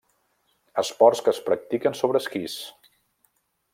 Esports 0.83 1.21
que 1.27 1.33
es 1.37 1.41
practiquen 1.49 1.99
sobre 2.01 2.23
esquís. 2.25 2.57